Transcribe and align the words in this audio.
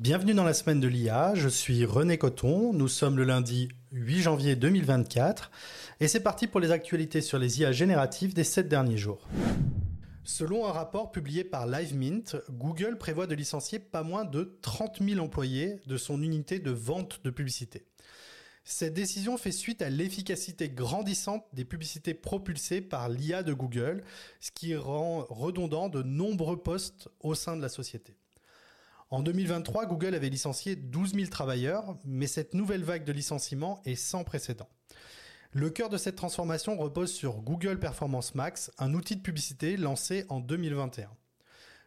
Bienvenue 0.00 0.34
dans 0.34 0.42
la 0.42 0.54
semaine 0.54 0.80
de 0.80 0.88
l'IA, 0.88 1.36
je 1.36 1.48
suis 1.48 1.84
René 1.84 2.18
Coton, 2.18 2.72
nous 2.72 2.88
sommes 2.88 3.16
le 3.16 3.22
lundi 3.22 3.68
8 3.92 4.22
janvier 4.22 4.56
2024 4.56 5.52
et 6.00 6.08
c'est 6.08 6.18
parti 6.18 6.48
pour 6.48 6.58
les 6.58 6.72
actualités 6.72 7.20
sur 7.20 7.38
les 7.38 7.60
IA 7.60 7.70
génératives 7.70 8.34
des 8.34 8.42
7 8.42 8.68
derniers 8.68 8.96
jours. 8.96 9.28
Selon 10.24 10.66
un 10.66 10.72
rapport 10.72 11.12
publié 11.12 11.44
par 11.44 11.68
LiveMint, 11.68 12.24
Google 12.50 12.98
prévoit 12.98 13.28
de 13.28 13.36
licencier 13.36 13.78
pas 13.78 14.02
moins 14.02 14.24
de 14.24 14.58
30 14.62 15.00
000 15.00 15.24
employés 15.24 15.76
de 15.86 15.96
son 15.96 16.20
unité 16.24 16.58
de 16.58 16.72
vente 16.72 17.20
de 17.22 17.30
publicité. 17.30 17.86
Cette 18.64 18.94
décision 18.94 19.36
fait 19.36 19.52
suite 19.52 19.80
à 19.80 19.90
l'efficacité 19.90 20.70
grandissante 20.70 21.44
des 21.52 21.64
publicités 21.64 22.14
propulsées 22.14 22.80
par 22.80 23.08
l'IA 23.08 23.44
de 23.44 23.52
Google, 23.52 24.02
ce 24.40 24.50
qui 24.50 24.74
rend 24.74 25.24
redondant 25.28 25.88
de 25.88 26.02
nombreux 26.02 26.60
postes 26.60 27.08
au 27.20 27.36
sein 27.36 27.56
de 27.56 27.62
la 27.62 27.68
société. 27.68 28.16
En 29.14 29.22
2023, 29.22 29.86
Google 29.86 30.16
avait 30.16 30.28
licencié 30.28 30.74
12 30.74 31.14
000 31.14 31.26
travailleurs, 31.28 31.96
mais 32.04 32.26
cette 32.26 32.52
nouvelle 32.52 32.82
vague 32.82 33.04
de 33.04 33.12
licenciements 33.12 33.80
est 33.84 33.94
sans 33.94 34.24
précédent. 34.24 34.68
Le 35.52 35.70
cœur 35.70 35.88
de 35.88 35.98
cette 35.98 36.16
transformation 36.16 36.76
repose 36.76 37.12
sur 37.12 37.40
Google 37.40 37.78
Performance 37.78 38.34
Max, 38.34 38.72
un 38.76 38.92
outil 38.92 39.14
de 39.14 39.20
publicité 39.20 39.76
lancé 39.76 40.24
en 40.30 40.40
2021. 40.40 41.08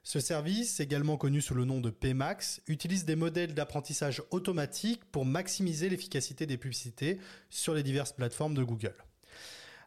Ce 0.04 0.22
service, 0.22 0.80
également 0.80 1.18
connu 1.18 1.42
sous 1.42 1.54
le 1.54 1.66
nom 1.66 1.82
de 1.82 1.90
PMax, 1.90 2.62
utilise 2.66 3.04
des 3.04 3.18
modèles 3.18 3.54
d'apprentissage 3.54 4.24
automatique 4.32 5.04
pour 5.12 5.26
maximiser 5.26 5.90
l'efficacité 5.90 6.46
des 6.46 6.58
publicités 6.58 7.20
sur 7.50 7.74
les 7.74 7.84
diverses 7.84 8.14
plateformes 8.14 8.54
de 8.54 8.64
Google. 8.64 8.96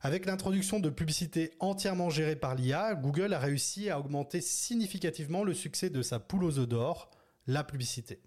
Avec 0.02 0.26
l'introduction 0.26 0.78
de 0.78 0.90
publicités 0.90 1.52
entièrement 1.58 2.10
gérées 2.10 2.36
par 2.36 2.54
l'IA, 2.54 2.94
Google 2.96 3.32
a 3.32 3.38
réussi 3.38 3.88
à 3.88 3.98
augmenter 3.98 4.42
significativement 4.42 5.42
le 5.42 5.54
succès 5.54 5.88
de 5.88 6.02
sa 6.02 6.18
poule 6.18 6.44
aux 6.44 6.58
œufs 6.58 6.68
d'or, 6.68 7.10
la 7.46 7.64
publicité. 7.64 8.20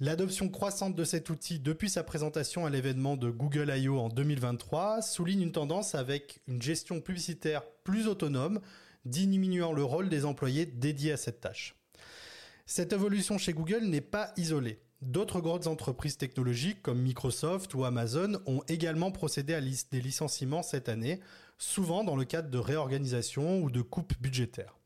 L'adoption 0.00 0.48
croissante 0.48 0.94
de 0.94 1.02
cet 1.02 1.28
outil 1.28 1.58
depuis 1.58 1.90
sa 1.90 2.04
présentation 2.04 2.64
à 2.64 2.70
l'événement 2.70 3.16
de 3.16 3.30
Google 3.30 3.72
I.O. 3.76 3.98
en 3.98 4.08
2023 4.08 5.02
souligne 5.02 5.42
une 5.42 5.52
tendance 5.52 5.96
avec 5.96 6.40
une 6.46 6.62
gestion 6.62 7.00
publicitaire 7.00 7.62
plus 7.82 8.06
autonome, 8.06 8.60
diminuant 9.04 9.72
le 9.72 9.82
rôle 9.82 10.08
des 10.08 10.24
employés 10.24 10.66
dédiés 10.66 11.12
à 11.12 11.16
cette 11.16 11.40
tâche. 11.40 11.74
Cette 12.64 12.92
évolution 12.92 13.38
chez 13.38 13.52
Google 13.52 13.86
n'est 13.86 14.00
pas 14.00 14.32
isolée. 14.36 14.78
D'autres 15.02 15.40
grandes 15.40 15.66
entreprises 15.66 16.16
technologiques 16.16 16.82
comme 16.82 17.00
Microsoft 17.00 17.74
ou 17.74 17.84
Amazon 17.84 18.40
ont 18.46 18.62
également 18.68 19.10
procédé 19.10 19.54
à 19.54 19.60
des 19.60 20.00
licenciements 20.00 20.62
cette 20.62 20.88
année, 20.88 21.20
souvent 21.56 22.04
dans 22.04 22.14
le 22.14 22.24
cadre 22.24 22.50
de 22.50 22.58
réorganisation 22.58 23.62
ou 23.62 23.70
de 23.70 23.80
coupes 23.80 24.14
budgétaires. 24.20 24.76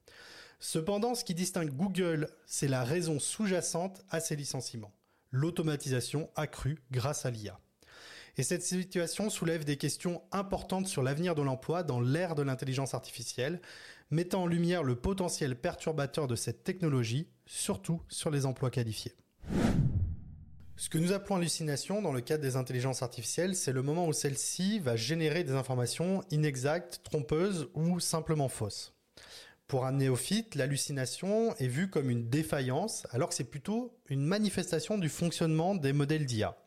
Cependant, 0.65 1.17
ce 1.17 1.25
qui 1.25 1.35
distingue 1.35 1.75
Google, 1.75 2.29
c'est 2.47 2.69
la 2.69 2.85
raison 2.85 3.19
sous-jacente 3.19 4.01
à 4.11 4.21
ces 4.21 4.37
licenciements 4.37 4.93
l'automatisation 5.33 6.31
accrue 6.37 6.79
grâce 6.93 7.27
à 7.27 7.31
l'IA. 7.31 7.59
Et 8.37 8.43
cette 8.43 8.63
situation 8.63 9.29
soulève 9.29 9.65
des 9.65 9.77
questions 9.77 10.23
importantes 10.31 10.87
sur 10.87 11.03
l'avenir 11.03 11.35
de 11.35 11.43
l'emploi 11.43 11.83
dans 11.83 12.01
l'ère 12.01 12.35
de 12.35 12.43
l'intelligence 12.43 12.95
artificielle, 12.95 13.61
mettant 14.11 14.43
en 14.43 14.47
lumière 14.47 14.85
le 14.85 14.95
potentiel 14.95 15.57
perturbateur 15.57 16.29
de 16.29 16.37
cette 16.37 16.63
technologie, 16.63 17.29
surtout 17.45 18.01
sur 18.09 18.31
les 18.31 18.47
emplois 18.47 18.71
qualifiés. 18.71 19.17
Ce 20.77 20.89
que 20.89 20.99
nous 20.99 21.13
appelons 21.13 21.37
hallucination 21.37 22.03
dans 22.03 22.13
le 22.13 22.21
cadre 22.21 22.43
des 22.43 22.57
intelligences 22.57 23.03
artificielles, 23.03 23.57
c'est 23.57 23.73
le 23.73 23.83
moment 23.83 24.07
où 24.07 24.13
celle-ci 24.13 24.79
va 24.79 24.97
générer 24.97 25.45
des 25.45 25.53
informations 25.53 26.23
inexactes, 26.31 27.01
trompeuses 27.03 27.69
ou 27.75 28.01
simplement 28.01 28.49
fausses. 28.49 28.95
Pour 29.73 29.87
un 29.87 29.93
néophyte, 29.93 30.55
l'hallucination 30.55 31.57
est 31.57 31.67
vue 31.67 31.89
comme 31.89 32.11
une 32.11 32.29
défaillance, 32.29 33.07
alors 33.11 33.31
que 33.31 33.35
c'est 33.35 33.43
plutôt 33.43 33.97
une 34.11 34.23
manifestation 34.23 34.99
du 34.99 35.09
fonctionnement 35.09 35.75
des 35.75 35.95
modèles 35.95 36.27
d'IA. 36.27 36.59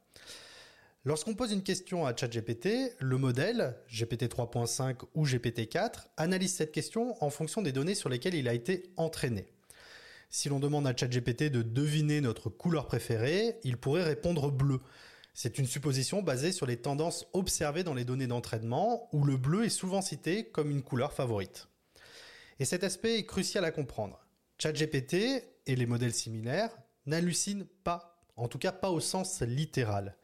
Lorsqu'on 1.03 1.35
pose 1.35 1.51
une 1.51 1.61
question 1.61 2.07
à 2.07 2.15
ChatGPT, 2.17 2.95
le 2.99 3.19
modèle, 3.19 3.75
GPT 3.91 4.23
3.5 4.23 5.01
ou 5.13 5.23
GPT 5.23 5.69
4, 5.69 6.07
analyse 6.17 6.55
cette 6.55 6.71
question 6.71 7.23
en 7.23 7.29
fonction 7.29 7.61
des 7.61 7.71
données 7.71 7.93
sur 7.93 8.09
lesquelles 8.09 8.33
il 8.33 8.47
a 8.47 8.55
été 8.55 8.89
entraîné. 8.97 9.45
Si 10.31 10.49
l'on 10.49 10.59
demande 10.59 10.87
à 10.87 10.97
ChatGPT 10.97 11.51
de 11.51 11.61
deviner 11.61 12.21
notre 12.21 12.49
couleur 12.49 12.87
préférée, 12.87 13.59
il 13.63 13.77
pourrait 13.77 14.01
répondre 14.01 14.49
bleu. 14.49 14.79
C'est 15.35 15.59
une 15.59 15.67
supposition 15.67 16.23
basée 16.23 16.51
sur 16.51 16.65
les 16.65 16.77
tendances 16.77 17.27
observées 17.33 17.83
dans 17.83 17.93
les 17.93 18.03
données 18.03 18.25
d'entraînement, 18.25 19.07
où 19.13 19.23
le 19.23 19.37
bleu 19.37 19.65
est 19.65 19.69
souvent 19.69 20.01
cité 20.01 20.45
comme 20.45 20.71
une 20.71 20.81
couleur 20.81 21.13
favorite. 21.13 21.67
Et 22.59 22.65
cet 22.65 22.83
aspect 22.83 23.17
est 23.17 23.25
crucial 23.25 23.65
à 23.65 23.71
comprendre. 23.71 24.25
ChatGPT 24.59 25.43
et 25.65 25.75
les 25.75 25.85
modèles 25.85 26.13
similaires 26.13 26.75
n'hallucinent 27.05 27.67
pas, 27.83 28.23
en 28.37 28.47
tout 28.47 28.57
cas 28.57 28.71
pas 28.71 28.89
au 28.91 28.99
sens 28.99 29.41
littéral. 29.41 30.15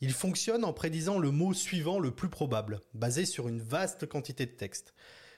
Ils 0.00 0.12
fonctionnent 0.12 0.64
en 0.64 0.72
prédisant 0.72 1.18
le 1.18 1.30
mot 1.30 1.54
suivant 1.54 1.98
le 1.98 2.10
plus 2.10 2.28
probable, 2.28 2.80
basé 2.92 3.24
sur 3.24 3.48
une 3.48 3.60
vaste 3.60 4.06
quantité 4.06 4.46
de 4.46 4.50
texte. 4.50 4.94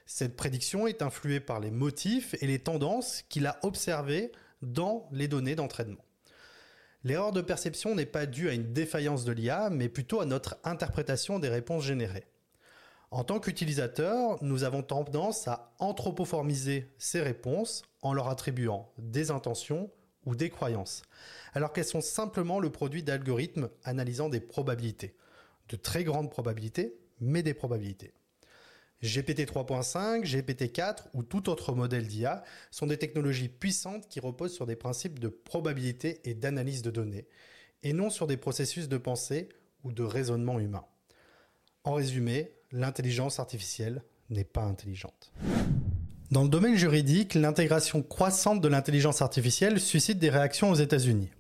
Cette 0.07 0.37
prédiction 0.37 0.87
est 0.87 1.03
influée 1.03 1.41
par 1.41 1.61
les 1.61 1.71
motifs 1.71 2.35
et 2.43 2.47
les 2.47 2.59
tendances 2.59 3.23
qu'il 3.29 3.47
a 3.47 3.59
observées 3.63 4.33
dans 4.63 5.09
les 5.13 5.29
données 5.29 5.55
d'entraînement. 5.55 6.05
L'erreur 7.05 7.33
de 7.33 7.43
perception 7.43 7.95
n'est 7.95 8.07
pas 8.07 8.25
due 8.25 8.49
à 8.49 8.55
une 8.55 8.73
défaillance 8.73 9.25
de 9.25 9.33
l'IA, 9.33 9.69
mais 9.71 9.91
plutôt 9.91 10.21
à 10.21 10.27
notre 10.27 10.57
interprétation 10.65 11.39
des 11.39 11.51
réponses 11.51 11.85
générées. 11.85 12.27
En 13.11 13.25
tant 13.25 13.39
qu'utilisateur, 13.39 14.43
nous 14.43 14.65
avons 14.65 14.83
tendance 14.83 15.47
à 15.47 15.73
anthropoformiser 15.79 16.89
ces 16.99 17.21
réponses 17.21 17.83
en 18.03 18.13
leur 18.13 18.29
attribuant 18.29 18.93
des 18.99 19.31
intentions 19.31 19.91
ou 20.27 20.35
des 20.35 20.51
croyances, 20.51 21.03
alors 21.53 21.73
qu'elles 21.73 21.85
sont 21.85 22.01
simplement 22.01 22.59
le 22.59 22.71
produit 22.71 23.03
d'algorithmes 23.03 23.69
analysant 23.85 24.29
des 24.29 24.41
probabilités, 24.41 25.15
de 25.69 25.77
très 25.77 26.03
grandes 26.03 26.31
probabilités, 26.31 26.99
mais 27.21 27.43
des 27.43 27.55
probabilités. 27.55 28.15
GPT 29.03 29.41
3.5, 29.41 30.23
GPT 30.25 30.73
4 30.73 31.09
ou 31.13 31.23
tout 31.23 31.51
autre 31.51 31.75
modèle 31.75 32.07
d'IA 32.07 32.43
sont 32.71 32.87
des 32.87 32.97
technologies 32.97 33.51
puissantes 33.51 34.09
qui 34.09 34.19
reposent 34.19 34.55
sur 34.55 34.67
des 34.67 34.77
principes 34.77 35.19
de 35.19 35.29
probabilité 35.29 36.21
et 36.25 36.35
d'analyse 36.35 36.81
de 36.83 36.91
données, 36.91 37.29
et 37.83 37.93
non 37.93 38.09
sur 38.09 38.27
des 38.27 38.39
processus 38.39 38.89
de 38.89 38.97
pensée 38.97 39.51
ou 39.83 39.93
de 39.93 40.03
raisonnement 40.03 40.59
humain. 40.59 40.87
En 41.85 41.93
résumé, 41.93 42.54
l'intelligence 42.75 43.39
artificielle 43.39 44.03
n'est 44.31 44.45
pas 44.45 44.65
intelligente. 44.65 45.33
Dans 46.31 46.43
le 46.43 46.49
domaine 46.49 46.77
juridique, 46.77 47.35
l'intégration 47.35 48.03
croissante 48.03 48.61
de 48.61 48.69
l'intelligence 48.69 49.23
artificielle 49.23 49.81
suscite 49.81 50.19
des 50.19 50.31
réactions 50.31 50.71
aux 50.71 50.75
États-Unis. 50.75 51.31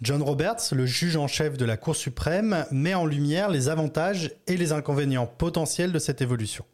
John 0.00 0.22
Roberts, 0.22 0.72
le 0.72 0.86
juge 0.86 1.16
en 1.16 1.28
chef 1.28 1.58
de 1.58 1.64
la 1.66 1.76
Cour 1.76 1.94
suprême, 1.94 2.64
met 2.70 2.94
en 2.94 3.04
lumière 3.04 3.50
les 3.50 3.68
avantages 3.68 4.32
et 4.46 4.56
les 4.56 4.72
inconvénients 4.72 5.26
potentiels 5.26 5.92
de 5.92 5.98
cette 5.98 6.22
évolution. 6.22 6.64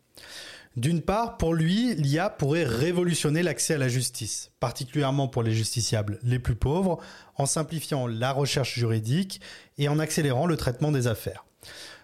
D'une 0.77 1.03
part, 1.03 1.37
pour 1.37 1.55
lui, 1.55 1.97
l'IA 1.97 2.31
pourrait 2.31 2.65
révolutionner 2.65 3.43
l'accès 3.43 3.75
à 3.75 3.79
la 3.79 3.89
justice, 3.89 4.53
particulièrement 4.61 5.27
pour 5.27 5.43
les 5.43 5.53
justiciables 5.53 6.21
les 6.23 6.39
plus 6.39 6.55
pauvres, 6.55 6.99
en 7.35 7.47
simplifiant 7.47 8.07
la 8.07 8.31
recherche 8.31 8.79
juridique 8.79 9.41
et 9.77 9.89
en 9.89 9.99
accélérant 9.99 10.47
le 10.47 10.57
traitement 10.57 10.93
des 10.93 11.09
affaires. 11.09 11.45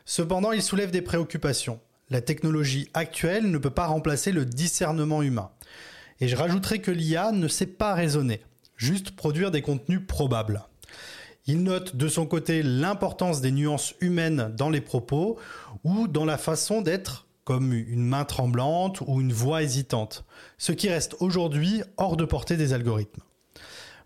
Cependant, 0.04 0.52
il 0.52 0.62
soulève 0.62 0.90
des 0.90 1.02
préoccupations. 1.02 1.80
La 2.10 2.20
technologie 2.20 2.90
actuelle 2.92 3.50
ne 3.50 3.58
peut 3.58 3.70
pas 3.70 3.86
remplacer 3.86 4.32
le 4.32 4.44
discernement 4.44 5.22
humain. 5.22 5.50
Et 6.20 6.28
je 6.28 6.36
rajouterai 6.36 6.80
que 6.80 6.90
l'IA 6.90 7.32
ne 7.32 7.48
sait 7.48 7.66
pas 7.66 7.94
raisonner, 7.94 8.42
juste 8.76 9.12
produire 9.12 9.50
des 9.50 9.62
contenus 9.62 10.02
probables. 10.06 10.64
Il 11.46 11.62
note 11.62 11.96
de 11.96 12.08
son 12.08 12.26
côté 12.26 12.62
l'importance 12.62 13.40
des 13.40 13.50
nuances 13.50 13.94
humaines 14.00 14.52
dans 14.56 14.70
les 14.70 14.80
propos 14.80 15.38
ou 15.82 16.08
dans 16.08 16.24
la 16.24 16.38
façon 16.38 16.80
d'être 16.82 17.26
comme 17.44 17.72
une 17.72 18.04
main 18.04 18.24
tremblante 18.24 19.02
ou 19.06 19.20
une 19.20 19.32
voix 19.32 19.62
hésitante, 19.62 20.24
ce 20.56 20.72
qui 20.72 20.88
reste 20.88 21.16
aujourd'hui 21.20 21.82
hors 21.98 22.16
de 22.16 22.24
portée 22.24 22.56
des 22.56 22.72
algorithmes. 22.72 23.22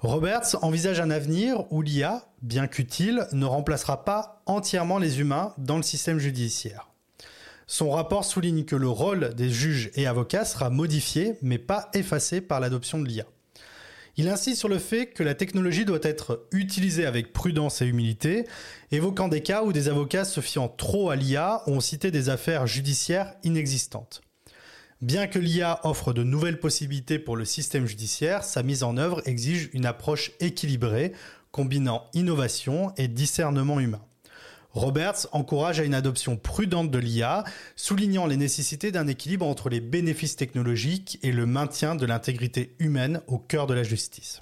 Roberts 0.01 0.55
envisage 0.63 1.01
un 1.01 1.11
avenir 1.11 1.65
où 1.73 1.83
l'IA, 1.83 2.25
bien 2.41 2.69
qu'utile, 2.69 3.27
ne 3.33 3.45
remplacera 3.45 4.05
pas 4.05 4.43
entièrement 4.47 4.99
les 4.99 5.19
humains 5.19 5.55
dans 5.59 5.77
le 5.77 5.83
système 5.83 6.21
judiciaire. 6.21 6.89
Son 7.67 7.91
rapport 7.91 8.25
souligne 8.25 8.65
que 8.65 8.77
le 8.77 8.89
rôle 8.89 9.35
des 9.35 9.51
juges 9.51 9.91
et 9.97 10.07
avocats 10.07 10.45
sera 10.45 10.71
modifié, 10.71 11.35
mais 11.43 11.59
pas 11.59 11.91
effacé 11.95 12.41
par 12.41 12.61
l'adoption 12.61 13.01
de 13.01 13.09
l'IA. 13.09 13.25
Il 14.17 14.29
insiste 14.29 14.61
sur 14.61 14.69
le 14.69 14.79
fait 14.79 15.07
que 15.07 15.25
la 15.25 15.35
technologie 15.35 15.85
doit 15.85 15.99
être 16.03 16.47
utilisée 16.53 17.05
avec 17.05 17.33
prudence 17.33 17.83
et 17.83 17.87
humilité, 17.87 18.47
évoquant 18.93 19.27
des 19.27 19.43
cas 19.43 19.65
où 19.65 19.73
des 19.73 19.89
avocats 19.89 20.25
se 20.25 20.41
fiant 20.41 20.69
trop 20.69 21.11
à 21.11 21.17
l'IA 21.17 21.63
ont 21.67 21.81
cité 21.81 22.13
des 22.13 22.29
affaires 22.29 22.69
judiciaires 22.69 23.35
inexistantes. 23.43 24.23
Bien 25.01 25.29
que 25.29 25.39
l'IA 25.39 25.79
offre 25.85 26.13
de 26.13 26.25
nouvelles 26.25 26.59
possibilités 26.59 27.21
pour 27.21 27.37
le 27.37 27.45
système 27.45 27.87
judiciaire, 27.87 28.43
sa 28.43 28.65
mise 28.65 28.83
en 28.83 28.97
œuvre 28.97 29.23
exige 29.27 29.71
une 29.73 29.87
approche 29.87 30.33
équilibrée, 30.41 31.13
combinant 31.53 32.07
innovation 32.15 32.93
et 32.97 33.07
discernement 33.07 33.79
humain. 33.79 34.03
Roberts 34.73 35.29
encourage 35.31 35.79
à 35.79 35.85
une 35.85 35.95
adoption 35.95 36.37
prudente 36.37 36.91
de 36.91 36.99
l'IA, 36.99 37.45
soulignant 37.77 38.27
les 38.27 38.37
nécessités 38.37 38.91
d'un 38.91 39.07
équilibre 39.07 39.47
entre 39.47 39.69
les 39.69 39.81
bénéfices 39.81 40.35
technologiques 40.35 41.21
et 41.23 41.31
le 41.31 41.47
maintien 41.47 41.95
de 41.95 42.05
l'intégrité 42.05 42.75
humaine 42.81 43.21
au 43.29 43.39
cœur 43.39 43.69
de 43.69 43.75
la 43.75 43.85
justice. 43.85 44.41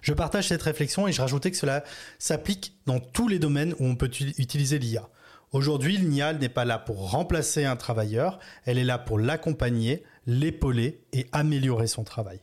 Je 0.00 0.14
partage 0.14 0.48
cette 0.48 0.62
réflexion 0.62 1.06
et 1.08 1.12
je 1.12 1.20
rajoutais 1.20 1.50
que 1.50 1.56
cela 1.58 1.84
s'applique 2.18 2.72
dans 2.86 3.00
tous 3.00 3.28
les 3.28 3.38
domaines 3.38 3.74
où 3.78 3.84
on 3.84 3.96
peut 3.96 4.10
utiliser 4.38 4.78
l'IA. 4.78 5.10
Aujourd'hui, 5.52 5.96
l'IA 5.96 6.32
n'est 6.32 6.48
pas 6.48 6.64
là 6.64 6.78
pour 6.78 7.10
remplacer 7.10 7.64
un 7.64 7.76
travailleur, 7.76 8.38
elle 8.64 8.78
est 8.78 8.84
là 8.84 8.98
pour 8.98 9.18
l'accompagner, 9.18 10.02
l'épauler 10.26 11.00
et 11.12 11.26
améliorer 11.32 11.86
son 11.86 12.04
travail. 12.04 12.40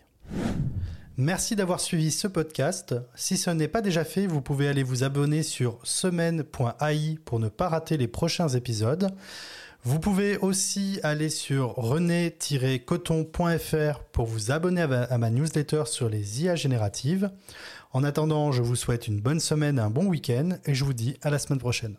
Merci 1.18 1.56
d'avoir 1.56 1.80
suivi 1.80 2.10
ce 2.10 2.28
podcast. 2.28 2.96
Si 3.14 3.38
ce 3.38 3.52
n'est 3.52 3.68
pas 3.68 3.82
déjà 3.82 4.04
fait, 4.04 4.26
vous 4.26 4.42
pouvez 4.42 4.68
aller 4.68 4.82
vous 4.82 5.04
abonner 5.04 5.44
sur 5.44 5.78
semaine.ai 5.84 7.20
pour 7.24 7.40
ne 7.40 7.50
pas 7.50 7.70
rater 7.70 7.98
les 7.98 8.08
prochains 8.08 8.48
épisodes. 8.48 9.14
Vous 9.84 10.00
pouvez 10.00 10.38
aussi 10.38 11.00
aller 11.04 11.30
sur 11.30 11.76
rené-coton.fr 11.76 14.00
pour 14.12 14.26
vous 14.26 14.52
abonner 14.52 14.82
à 14.82 15.18
ma 15.20 15.30
newsletter 15.30 15.84
sur 15.86 16.10
les 16.10 16.42
IA 16.42 16.56
génératives. 16.56 17.30
En 17.92 18.04
attendant, 18.04 18.52
je 18.52 18.64
vous 18.64 18.78
souhaite 18.78 19.08
une 19.08 19.20
bonne 19.20 19.42
semaine, 19.42 19.78
un 19.78 19.92
bon 19.92 20.06
week-end 20.06 20.58
et 20.66 20.74
je 20.74 20.86
vous 20.86 20.94
dis 20.94 21.18
à 21.22 21.30
la 21.30 21.38
semaine 21.38 21.60
prochaine. 21.60 21.98